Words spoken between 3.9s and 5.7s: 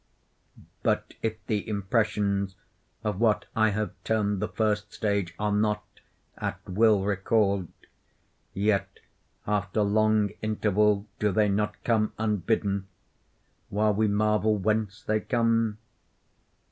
termed the first stage are